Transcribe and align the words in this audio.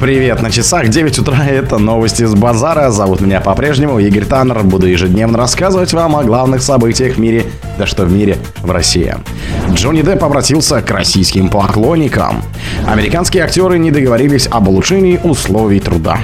Привет, 0.00 0.40
на 0.42 0.52
часах 0.52 0.88
9 0.88 1.18
утра, 1.18 1.44
это 1.44 1.76
новости 1.78 2.22
с 2.22 2.32
базара. 2.32 2.90
Зовут 2.90 3.20
меня 3.20 3.40
по-прежнему 3.40 3.98
Игорь 3.98 4.24
Таннер. 4.24 4.62
Буду 4.62 4.86
ежедневно 4.86 5.38
рассказывать 5.38 5.92
вам 5.92 6.14
о 6.14 6.22
главных 6.22 6.62
событиях 6.62 7.16
в 7.16 7.18
мире, 7.18 7.46
да 7.78 7.84
что 7.84 8.04
в 8.04 8.12
мире, 8.12 8.36
в 8.62 8.70
России. 8.70 9.16
Джонни 9.72 10.02
Депп 10.02 10.22
обратился 10.22 10.82
к 10.82 10.90
российским 10.92 11.48
поклонникам. 11.48 12.44
Американские 12.86 13.42
актеры 13.42 13.76
не 13.80 13.90
договорились 13.90 14.46
об 14.48 14.68
улучшении 14.68 15.18
условий 15.24 15.80
труда. 15.80 16.18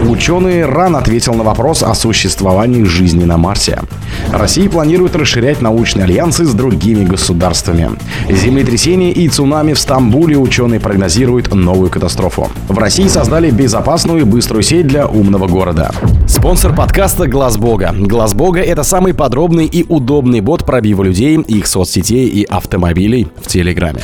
Ученый 0.00 0.66
рано 0.66 0.98
ответил 0.98 1.34
на 1.34 1.42
вопрос 1.42 1.82
о 1.82 1.94
существовании 1.94 2.84
жизни 2.84 3.24
на 3.24 3.38
Марсе. 3.38 3.80
Россия 4.30 4.68
планирует 4.68 5.16
расширять 5.16 5.62
научные 5.62 6.04
альянсы 6.04 6.44
с 6.44 6.52
другими 6.52 7.04
государствами. 7.04 7.90
Землетрясение 8.28 9.10
и 9.12 9.28
цунами 9.28 9.72
в 9.72 9.78
Стамбуле 9.78 10.36
ученые 10.36 10.80
прогнозируют 10.80 11.54
новую 11.54 11.90
катастрофу. 11.90 12.48
В 12.68 12.78
России 12.78 13.08
создали 13.08 13.50
безопасную 13.50 14.20
и 14.20 14.24
быструю 14.24 14.62
сеть 14.62 14.86
для 14.86 15.06
умного 15.06 15.46
города. 15.46 15.92
Спонсор 16.28 16.74
подкаста 16.74 17.26
Глаз 17.26 17.56
Бога. 17.56 17.94
Глаз 17.98 18.34
Бога 18.34 18.60
это 18.60 18.82
самый 18.82 19.14
подробный 19.14 19.66
и 19.66 19.84
удобный 19.88 20.40
бот 20.40 20.66
пробива 20.66 21.04
людей, 21.04 21.38
их 21.38 21.66
соцсетей 21.66 22.26
и 22.28 22.44
автомобилей 22.44 23.28
в 23.40 23.46
Телеграме. 23.46 24.02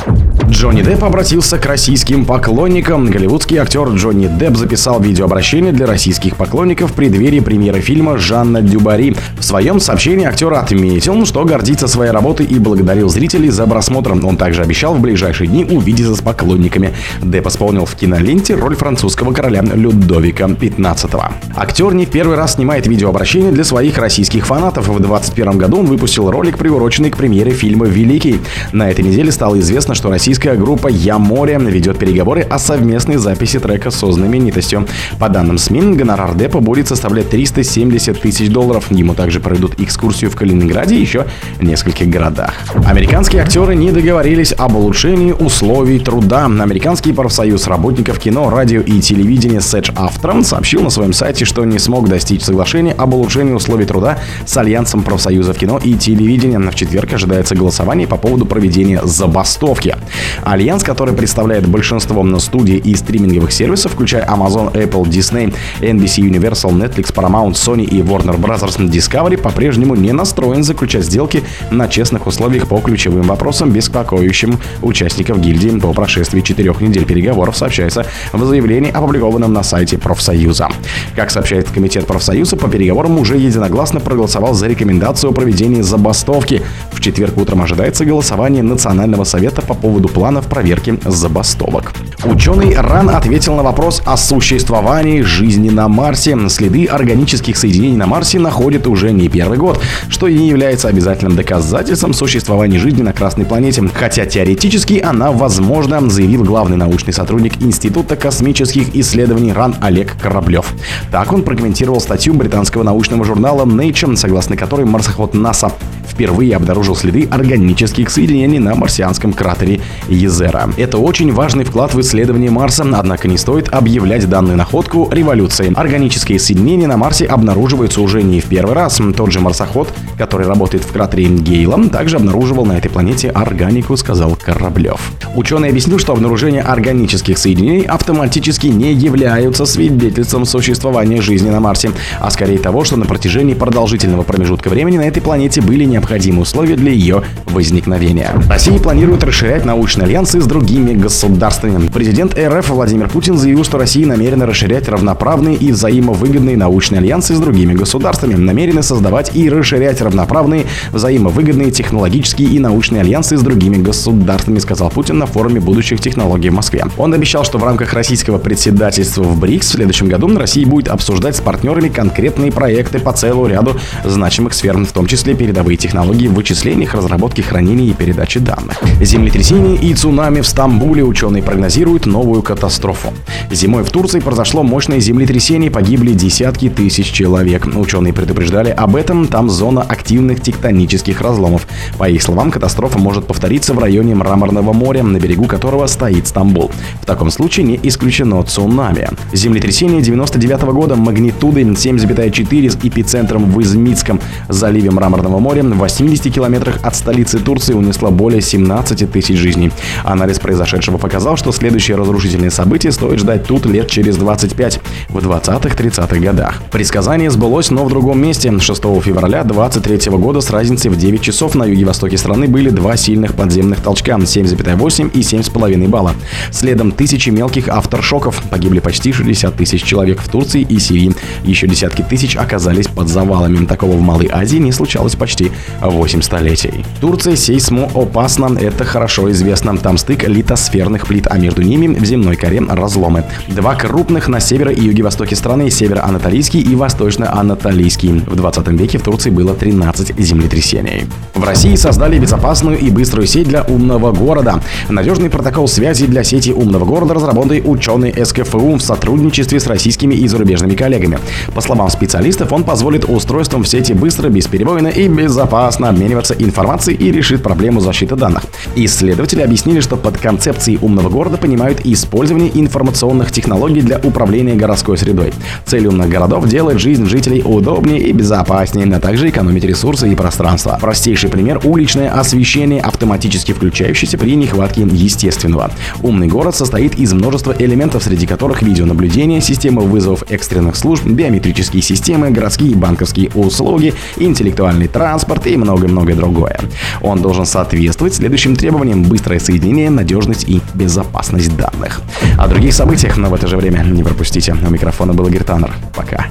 Джонни 0.49 0.81
Депп 0.81 1.03
обратился 1.03 1.57
к 1.57 1.65
российским 1.65 2.25
поклонникам. 2.25 3.05
Голливудский 3.05 3.57
актер 3.57 3.87
Джонни 3.89 4.27
Депп 4.27 4.55
записал 4.55 5.01
видеообращение 5.01 5.71
для 5.71 5.82
российских 5.85 6.35
поклонников 6.35 6.91
в 6.91 6.93
преддверии 6.93 7.39
премьеры 7.39 7.81
фильма 7.81 8.17
«Жанна 8.17 8.61
Дюбари». 8.61 9.15
В 9.37 9.43
своем 9.43 9.79
сообщении 9.79 10.25
актер 10.25 10.53
отметил, 10.53 11.25
что 11.25 11.43
гордится 11.45 11.87
своей 11.87 12.11
работой 12.11 12.45
и 12.45 12.59
благодарил 12.59 13.09
зрителей 13.09 13.49
за 13.49 13.65
просмотр. 13.67 14.13
Он 14.13 14.37
также 14.37 14.61
обещал 14.61 14.95
в 14.95 14.99
ближайшие 14.99 15.47
дни 15.47 15.65
увидеться 15.65 16.15
с 16.15 16.21
поклонниками. 16.21 16.93
Депп 17.21 17.47
исполнил 17.47 17.85
в 17.85 17.95
киноленте 17.95 18.55
роль 18.55 18.75
французского 18.75 19.33
короля 19.33 19.61
Людовика 19.61 20.45
XV. 20.45 21.31
Актер 21.55 21.93
не 21.93 22.05
первый 22.05 22.37
раз 22.37 22.55
снимает 22.55 22.87
видеообращение 22.87 23.51
для 23.51 23.63
своих 23.63 23.97
российских 23.97 24.45
фанатов. 24.45 24.87
В 24.87 24.99
2021 24.99 25.57
году 25.57 25.79
он 25.79 25.85
выпустил 25.85 26.29
ролик, 26.29 26.57
приуроченный 26.57 27.09
к 27.09 27.17
премьере 27.17 27.51
фильма 27.51 27.85
«Великий». 27.85 28.39
На 28.71 28.89
этой 28.89 29.03
неделе 29.03 29.31
стало 29.31 29.59
известно, 29.59 29.95
что 29.95 30.09
российская 30.09 30.55
группа 30.55 30.87
«Я 30.87 31.17
море» 31.17 31.57
ведет 31.59 31.97
переговоры 31.97 32.41
о 32.41 32.59
совместной 32.59 33.17
записи 33.17 33.59
трека 33.59 33.91
со 33.91 34.11
знаменитостью. 34.11 34.87
По 35.19 35.29
данным 35.29 35.57
СМИ, 35.57 35.72
гонорар 35.81 36.35
Деппа 36.35 36.59
будет 36.59 36.87
составлять 36.87 37.29
370 37.29 38.21
тысяч 38.21 38.49
долларов. 38.49 38.91
Ему 38.91 39.13
также 39.13 39.39
проведут 39.39 39.79
экскурсию 39.79 40.31
в 40.31 40.35
Калининграде 40.35 40.95
и 40.95 41.01
еще 41.01 41.25
нескольких 41.59 42.07
городах. 42.07 42.53
Американские 42.85 43.41
актеры 43.41 43.75
не 43.75 43.91
договорились 43.91 44.53
об 44.57 44.75
улучшении 44.75 45.31
условий 45.31 45.99
труда. 45.99 46.45
Американский 46.45 47.13
профсоюз 47.13 47.67
работников 47.67 48.19
кино, 48.19 48.49
радио 48.49 48.81
и 48.81 48.99
телевидения 48.99 49.61
SAG-AFTRA 49.61 50.43
сообщил 50.43 50.81
на 50.81 50.89
своем 50.89 51.13
сайте, 51.13 51.45
что 51.45 51.65
не 51.65 51.79
смог 51.79 52.07
достичь 52.07 52.43
соглашения 52.43 52.93
об 52.93 53.13
улучшении 53.13 53.53
условий 53.53 53.85
труда 53.85 54.19
с 54.45 54.55
Альянсом 54.57 55.03
профсоюзов 55.03 55.57
кино 55.57 55.79
и 55.83 55.95
телевидения. 55.95 56.59
В 56.59 56.75
четверг 56.75 57.13
ожидается 57.13 57.55
голосование 57.55 58.07
по 58.07 58.17
поводу 58.17 58.45
проведения 58.45 59.01
забастовки. 59.03 59.95
Альянс, 60.43 60.83
который 60.83 61.13
представляет 61.13 61.67
большинство 61.67 62.23
студий 62.39 62.77
и 62.77 62.95
стриминговых 62.95 63.51
сервисов, 63.51 63.93
включая 63.93 64.25
Amazon, 64.25 64.71
Apple, 64.73 65.03
Disney, 65.03 65.53
NBC 65.81 66.29
Universal, 66.29 66.71
Netflix, 66.71 67.13
Paramount, 67.13 67.53
Sony 67.53 67.83
и 67.83 68.01
Warner 68.01 68.37
Bros. 68.39 68.63
Discovery, 68.89 69.37
по-прежнему 69.37 69.95
не 69.95 70.11
настроен 70.11 70.63
заключать 70.63 71.05
сделки 71.05 71.43
на 71.71 71.87
честных 71.87 72.27
условиях 72.27 72.67
по 72.67 72.79
ключевым 72.79 73.23
вопросам, 73.23 73.71
беспокоящим 73.71 74.59
участников 74.81 75.39
гильдии 75.39 75.79
по 75.79 75.93
прошествии 75.93 76.41
четырех 76.41 76.81
недель 76.81 77.05
переговоров, 77.05 77.57
сообщается 77.57 78.05
в 78.31 78.45
заявлении, 78.45 78.91
опубликованном 78.91 79.53
на 79.53 79.63
сайте 79.63 79.97
профсоюза. 79.97 80.69
Как 81.15 81.31
сообщает 81.31 81.69
Комитет 81.69 82.05
профсоюза, 82.05 82.57
по 82.57 82.69
переговорам 82.69 83.17
уже 83.17 83.37
единогласно 83.37 83.99
проголосовал 83.99 84.53
за 84.53 84.67
рекомендацию 84.67 85.31
о 85.31 85.33
проведении 85.33 85.81
забастовки. 85.81 86.61
Четверг 87.03 87.37
утром 87.37 87.61
ожидается 87.61 88.05
голосование 88.05 88.63
Национального 88.63 89.25
совета 89.25 89.61
по 89.61 89.73
поводу 89.73 90.07
планов 90.07 90.47
проверки 90.47 90.97
забастовок. 91.03 91.91
Ученый 92.23 92.77
РАН 92.77 93.09
ответил 93.09 93.55
на 93.55 93.63
вопрос 93.63 94.01
о 94.05 94.15
существовании 94.15 95.19
жизни 95.19 95.69
на 95.69 95.89
Марсе. 95.89 96.37
Следы 96.47 96.85
органических 96.85 97.57
соединений 97.57 97.97
на 97.97 98.07
Марсе 98.07 98.39
находят 98.39 98.87
уже 98.87 99.11
не 99.11 99.27
первый 99.27 99.57
год, 99.57 99.81
что 100.07 100.27
и 100.29 100.37
не 100.37 100.47
является 100.47 100.87
обязательным 100.87 101.35
доказательством 101.35 102.13
существования 102.13 102.79
жизни 102.79 103.01
на 103.01 103.11
Красной 103.11 103.43
планете. 103.43 103.83
Хотя 103.93 104.25
теоретически 104.25 105.03
она 105.05 105.33
возможна, 105.33 106.09
заявил 106.09 106.45
главный 106.45 106.77
научный 106.77 107.11
сотрудник 107.11 107.61
Института 107.61 108.15
космических 108.15 108.95
исследований 108.95 109.51
РАН 109.51 109.75
Олег 109.81 110.15
Кораблев. 110.21 110.73
Так 111.11 111.33
он 111.33 111.43
прокомментировал 111.43 111.99
статью 111.99 112.33
британского 112.33 112.83
научного 112.83 113.25
журнала 113.25 113.65
Nature, 113.65 114.15
согласно 114.15 114.55
которой 114.55 114.85
марсоход 114.85 115.33
НАСА 115.33 115.73
впервые 116.13 116.55
обнаружил 116.55 116.95
следы 116.95 117.27
органических 117.29 118.09
соединений 118.09 118.59
на 118.59 118.75
марсианском 118.75 119.33
кратере 119.33 119.81
Езера. 120.07 120.69
Это 120.77 120.99
очень 120.99 121.33
важный 121.33 121.65
вклад 121.65 121.93
в 121.93 122.01
исследование 122.01 122.51
Марса, 122.51 122.85
однако 122.93 123.27
не 123.27 123.37
стоит 123.37 123.69
объявлять 123.69 124.29
данную 124.29 124.55
находку 124.57 125.09
революцией. 125.11 125.73
Органические 125.73 126.39
соединения 126.39 126.87
на 126.87 126.97
Марсе 126.97 127.25
обнаруживаются 127.25 128.01
уже 128.01 128.21
не 128.21 128.39
в 128.41 128.45
первый 128.45 128.75
раз. 128.75 129.01
Тот 129.15 129.31
же 129.31 129.39
марсоход, 129.39 129.91
который 130.17 130.47
работает 130.47 130.83
в 130.83 130.91
кратере 130.91 131.25
Гейла, 131.25 131.89
также 131.89 132.17
обнаруживал 132.17 132.65
на 132.65 132.77
этой 132.77 132.89
планете 132.89 133.29
органику, 133.29 133.97
сказал 133.97 134.35
Кораблев. 134.35 135.01
Ученый 135.35 135.69
объяснил, 135.69 135.97
что 135.97 136.13
обнаружение 136.13 136.61
органических 136.61 137.37
соединений 137.37 137.83
автоматически 137.83 138.67
не 138.67 138.93
являются 138.93 139.65
свидетельством 139.65 140.45
существования 140.45 141.21
жизни 141.21 141.49
на 141.49 141.59
Марсе, 141.59 141.91
а 142.19 142.29
скорее 142.29 142.59
того, 142.59 142.83
что 142.83 142.97
на 142.97 143.05
протяжении 143.05 143.55
продолжительного 143.55 144.21
промежутка 144.21 144.69
времени 144.69 144.97
на 144.97 145.07
этой 145.07 145.21
планете 145.21 145.61
были 145.61 145.85
необходимы 145.85 146.02
условия 146.43 146.75
для 146.75 146.91
ее 146.91 147.23
возникновения. 147.47 148.31
Россия 148.49 148.77
планирует 148.77 149.23
расширять 149.23 149.65
научные 149.65 150.05
альянсы 150.05 150.41
с 150.41 150.45
другими 150.45 150.93
государствами. 150.93 151.87
Президент 151.87 152.37
РФ 152.37 152.69
Владимир 152.69 153.07
Путин 153.09 153.37
заявил, 153.37 153.63
что 153.63 153.77
Россия 153.77 154.05
намерена 154.05 154.45
расширять 154.45 154.89
равноправные 154.89 155.55
и 155.55 155.71
взаимовыгодные 155.71 156.57
научные 156.57 156.99
альянсы 156.99 157.35
с 157.35 157.39
другими 157.39 157.73
государствами, 157.73 158.35
намерены 158.35 158.83
создавать 158.83 159.35
и 159.35 159.49
расширять 159.49 160.01
равноправные, 160.01 160.65
взаимовыгодные 160.91 161.71
технологические 161.71 162.49
и 162.49 162.59
научные 162.59 163.01
альянсы 163.01 163.37
с 163.37 163.41
другими 163.41 163.77
государствами, 163.77 164.59
сказал 164.59 164.89
Путин 164.89 165.17
на 165.19 165.25
форуме 165.25 165.61
будущих 165.61 166.01
технологий 166.01 166.49
в 166.49 166.53
Москве. 166.53 166.83
Он 166.97 167.13
обещал, 167.13 167.45
что 167.45 167.57
в 167.57 167.63
рамках 167.63 167.93
российского 167.93 168.37
председательства 168.37 169.23
в 169.23 169.39
БРИКС 169.39 169.67
в 169.67 169.71
следующем 169.71 170.09
году 170.09 170.37
Россия 170.37 170.65
будет 170.65 170.89
обсуждать 170.89 171.37
с 171.37 171.39
партнерами 171.41 171.87
конкретные 171.89 172.51
проекты 172.51 172.99
по 172.99 173.13
целому 173.13 173.47
ряду 173.47 173.77
значимых 174.03 174.53
сфер, 174.53 174.73
в 174.77 174.91
том 174.91 175.05
числе 175.05 175.33
передовые 175.33 175.77
технологии 175.77 175.92
в 175.93 176.33
вычислениях, 176.33 176.95
разработке, 176.95 177.43
хранении 177.43 177.89
и 177.89 177.93
передаче 177.93 178.39
данных. 178.39 178.81
Землетрясение 179.01 179.75
и 179.75 179.93
цунами 179.93 180.41
в 180.41 180.47
Стамбуле 180.47 181.03
ученые 181.03 181.43
прогнозируют 181.43 182.05
новую 182.05 182.41
катастрофу. 182.41 183.13
Зимой 183.51 183.83
в 183.83 183.91
Турции 183.91 184.19
произошло 184.19 184.63
мощное 184.63 184.99
землетрясение, 184.99 185.69
погибли 185.69 186.13
десятки 186.13 186.69
тысяч 186.69 187.11
человек. 187.11 187.67
Ученые 187.75 188.13
предупреждали 188.13 188.69
об 188.69 188.95
этом, 188.95 189.27
там 189.27 189.49
зона 189.49 189.81
активных 189.81 190.41
тектонических 190.41 191.21
разломов. 191.21 191.67
По 191.97 192.09
их 192.09 192.21
словам, 192.23 192.51
катастрофа 192.51 192.97
может 192.97 193.27
повториться 193.27 193.73
в 193.73 193.79
районе 193.79 194.15
Мраморного 194.15 194.73
моря, 194.73 195.03
на 195.03 195.17
берегу 195.17 195.45
которого 195.45 195.85
стоит 195.87 196.27
Стамбул. 196.27 196.71
В 197.01 197.05
таком 197.05 197.29
случае 197.29 197.65
не 197.65 197.79
исключено 197.83 198.41
цунами. 198.43 199.09
Землетрясение 199.31 200.01
99 200.01 200.61
года 200.73 200.95
магнитудой 200.95 201.63
7,4 201.63 202.69
с 202.69 202.75
эпицентром 202.75 203.51
в 203.51 203.61
Измитском 203.61 204.19
заливе 204.49 204.91
Мраморного 204.91 205.39
моря 205.39 205.63
в 205.63 205.82
80 205.83 206.33
километрах 206.33 206.79
от 206.81 206.95
столицы 206.95 207.39
Турции 207.39 207.73
унесло 207.73 208.09
более 208.09 208.41
17 208.41 209.11
тысяч 209.11 209.37
жизней. 209.37 209.69
Анализ 210.05 210.39
произошедшего 210.39 210.97
показал, 210.97 211.35
что 211.35 211.51
следующее 211.51 211.97
разрушительное 211.97 212.51
событие 212.51 212.93
стоит 212.93 213.19
ждать 213.19 213.45
тут 213.45 213.65
лет 213.65 213.89
через 213.89 214.15
25, 214.15 214.79
в 215.09 215.17
20-30-х 215.17 216.19
годах. 216.19 216.61
Предсказание 216.71 217.29
сбылось, 217.29 217.69
но 217.69 217.83
в 217.83 217.89
другом 217.89 218.21
месте. 218.21 218.57
6 218.57 218.81
февраля 219.03 219.43
23 219.43 220.11
года 220.11 220.39
с 220.39 220.49
разницей 220.51 220.89
в 220.89 220.95
9 220.95 221.21
часов 221.21 221.53
на 221.53 221.65
юге-востоке 221.65 222.17
страны 222.17 222.47
были 222.47 222.69
два 222.69 222.95
сильных 222.95 223.33
подземных 223.33 223.81
толчка 223.81 224.13
7,8 224.13 225.11
и 225.11 225.19
7,5 225.19 225.87
балла. 225.89 226.13
Следом 226.51 226.93
тысячи 226.93 227.29
мелких 227.29 227.67
авторшоков. 227.67 228.41
Погибли 228.49 228.79
почти 228.79 229.11
60 229.11 229.53
тысяч 229.55 229.83
человек 229.83 230.21
в 230.21 230.29
Турции 230.29 230.61
и 230.61 230.79
Сирии. 230.79 231.13
Еще 231.43 231.67
десятки 231.67 232.03
тысяч 232.03 232.37
оказались 232.37 232.87
под 232.87 233.09
завалами. 233.09 233.65
Такого 233.65 233.97
в 233.97 234.01
Малой 234.01 234.29
Азии 234.31 234.57
не 234.57 234.71
случалось 234.71 235.15
почти 235.15 235.51
8 235.81 236.21
столетий. 236.21 236.85
Турция 237.01 237.35
сейсмоопасна, 237.35 238.57
это 238.59 238.83
хорошо 238.83 239.31
известно. 239.31 239.77
Там 239.77 239.97
стык 239.97 240.27
литосферных 240.27 241.07
плит, 241.07 241.27
а 241.29 241.37
между 241.37 241.61
ними 241.61 241.87
в 241.87 242.05
земной 242.05 242.35
коре 242.35 242.61
разломы. 242.61 243.23
Два 243.47 243.75
крупных 243.75 244.27
на 244.27 244.39
северо- 244.39 244.73
и 244.73 244.81
юге-востоке 244.81 245.35
страны, 245.35 245.69
северо-анатолийский 245.69 246.61
и 246.61 246.75
восточно-анатолийский. 246.75 248.23
В 248.25 248.35
20 248.35 248.67
веке 248.79 248.97
в 248.97 249.03
Турции 249.03 249.29
было 249.29 249.53
13 249.53 250.13
землетрясений. 250.17 251.05
В 251.33 251.43
России 251.43 251.75
создали 251.75 252.19
безопасную 252.19 252.77
и 252.79 252.89
быструю 252.89 253.27
сеть 253.27 253.47
для 253.47 253.63
умного 253.63 254.11
города. 254.11 254.61
Надежный 254.89 255.29
протокол 255.29 255.67
связи 255.67 256.05
для 256.05 256.23
сети 256.23 256.51
умного 256.51 256.85
города 256.85 257.13
разработали 257.13 257.61
ученые 257.61 258.13
СКФУ 258.25 258.75
в 258.75 258.81
сотрудничестве 258.81 259.59
с 259.59 259.67
российскими 259.67 260.15
и 260.15 260.27
зарубежными 260.27 260.75
коллегами. 260.75 261.19
По 261.53 261.61
словам 261.61 261.89
специалистов, 261.89 262.51
он 262.51 262.63
позволит 262.63 263.05
устройствам 263.05 263.63
в 263.63 263.67
сети 263.67 263.93
быстро, 263.93 264.29
бесперебойно 264.29 264.87
и 264.87 265.07
безопасно 265.07 265.62
обмениваться 265.89 266.33
информацией 266.33 266.97
и 266.97 267.11
решит 267.11 267.43
проблему 267.43 267.79
защиты 267.79 268.15
данных. 268.15 268.43
Исследователи 268.75 269.41
объяснили, 269.41 269.79
что 269.79 269.97
под 269.97 270.17
концепцией 270.17 270.79
умного 270.81 271.09
города 271.09 271.37
понимают 271.37 271.81
использование 271.83 272.51
информационных 272.53 273.31
технологий 273.31 273.81
для 273.81 273.99
управления 273.99 274.55
городской 274.55 274.97
средой. 274.97 275.33
Цель 275.65 275.87
умных 275.87 276.09
городов 276.09 276.47
делать 276.47 276.79
жизнь 276.79 277.05
жителей 277.05 277.41
удобнее 277.43 277.99
и 277.99 278.11
безопаснее, 278.11 278.87
а 278.95 278.99
также 278.99 279.29
экономить 279.29 279.63
ресурсы 279.63 280.11
и 280.11 280.15
пространство. 280.15 280.77
Простейший 280.79 281.29
пример– 281.29 281.61
уличное 281.63 282.09
освещение, 282.11 282.81
автоматически 282.81 283.53
включающееся 283.53 284.17
при 284.17 284.35
нехватке 284.35 284.81
естественного. 284.81 285.71
Умный 286.01 286.27
город 286.27 286.55
состоит 286.55 286.95
из 286.99 287.13
множества 287.13 287.55
элементов, 287.57 288.03
среди 288.03 288.25
которых 288.25 288.61
видеонаблюдение, 288.61 289.41
система 289.41 289.81
вызовов 289.81 290.23
экстренных 290.29 290.75
служб, 290.75 291.05
биометрические 291.05 291.81
системы, 291.81 292.31
городские 292.31 292.71
и 292.71 292.75
банковские 292.75 293.29
услуги, 293.33 293.93
интеллектуальный 294.17 294.87
транспорт 294.87 295.47
и 295.53 295.57
многое-многое 295.57 296.15
другое. 296.15 296.59
Он 297.01 297.21
должен 297.21 297.45
соответствовать 297.45 298.15
следующим 298.15 298.55
требованиям– 298.55 299.03
быстрое 299.09 299.39
соединение, 299.39 299.89
надежность 299.89 300.47
и 300.47 300.61
безопасность 300.73 301.55
данных. 301.55 302.01
О 302.37 302.47
других 302.47 302.73
событиях, 302.73 303.17
но 303.17 303.29
в 303.29 303.33
это 303.33 303.47
же 303.47 303.57
время 303.57 303.83
не 303.83 304.03
пропустите. 304.03 304.53
У 304.53 304.69
микрофона 304.69 305.13
был 305.13 305.27
Игорь 305.27 305.43
Таннер. 305.43 305.73
Пока. 305.95 306.27